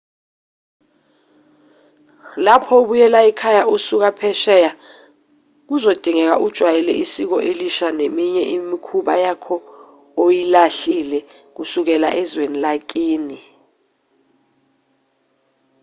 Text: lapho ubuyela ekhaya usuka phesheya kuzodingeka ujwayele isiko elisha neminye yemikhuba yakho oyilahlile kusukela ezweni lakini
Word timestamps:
lapho 2.45 2.73
ubuyela 2.83 3.19
ekhaya 3.29 3.63
usuka 3.75 4.09
phesheya 4.19 4.71
kuzodingeka 5.67 6.35
ujwayele 6.45 6.93
isiko 7.03 7.37
elisha 7.49 7.87
neminye 7.97 8.43
yemikhuba 8.51 9.13
yakho 9.25 9.55
oyilahlile 10.23 11.19
kusukela 11.55 12.09
ezweni 12.21 12.57
lakini 12.67 13.37